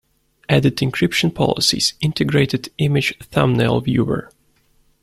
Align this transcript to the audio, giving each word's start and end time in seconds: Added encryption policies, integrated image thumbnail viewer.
Added 0.49 0.77
encryption 0.77 1.31
policies, 1.31 1.93
integrated 2.01 2.71
image 2.79 3.15
thumbnail 3.19 3.81
viewer. 3.81 4.31